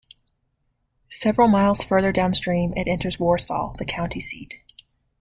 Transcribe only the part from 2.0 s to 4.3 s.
downstream it enters Warsaw, the county